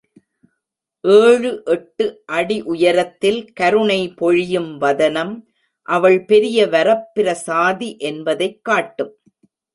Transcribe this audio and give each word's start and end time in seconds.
ஏழு 1.03 1.51
எட்டு 1.65 2.05
அடி 2.37 2.57
உயரத்தில் 2.63 3.39
கருணை 3.53 3.99
பொழியும் 4.21 4.71
வதனம், 4.77 5.35
அவள் 5.87 6.19
பெரிய 6.25 6.65
வரப்பிரசாதி 6.67 7.91
என்பதைக்காட்டும். 8.09 9.13